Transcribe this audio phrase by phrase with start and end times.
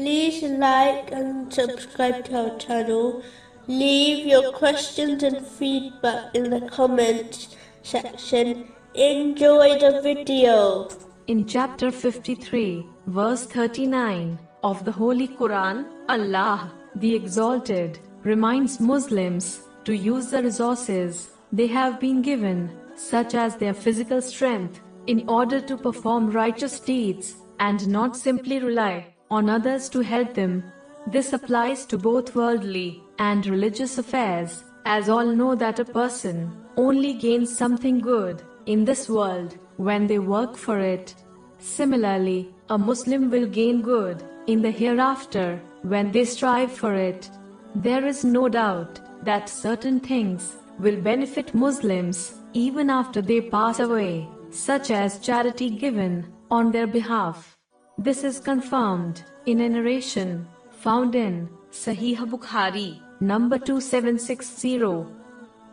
[0.00, 3.22] Please like and subscribe to our channel.
[3.66, 8.72] Leave your questions and feedback in the comments section.
[8.94, 10.88] Enjoy the video.
[11.26, 19.94] In chapter 53, verse 39 of the Holy Quran, Allah, the Exalted, reminds Muslims to
[19.94, 25.76] use the resources they have been given, such as their physical strength, in order to
[25.76, 30.64] perform righteous deeds and not simply rely on others to help them.
[31.06, 37.14] This applies to both worldly and religious affairs, as all know that a person only
[37.14, 41.14] gains something good in this world when they work for it.
[41.58, 47.30] Similarly, a Muslim will gain good in the hereafter when they strive for it.
[47.74, 54.28] There is no doubt that certain things will benefit Muslims even after they pass away,
[54.50, 57.56] such as charity given on their behalf.
[58.02, 65.04] This is confirmed in a narration found in Sahih Bukhari, number 2760.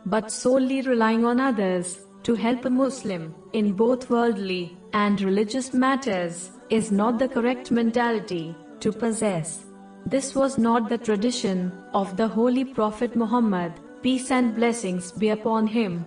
[0.04, 6.50] But solely relying on others to help a Muslim in both worldly and religious matters
[6.68, 9.64] is not the correct mentality to possess.
[10.04, 15.66] This was not the tradition of the Holy Prophet Muhammad, peace and blessings be upon
[15.66, 16.04] him.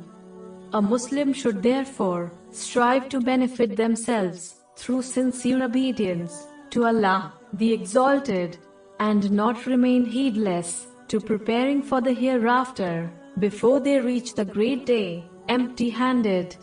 [0.73, 8.57] A Muslim should therefore strive to benefit themselves through sincere obedience to Allah, the Exalted,
[8.99, 15.23] and not remain heedless to preparing for the hereafter before they reach the great day
[15.49, 16.55] empty handed.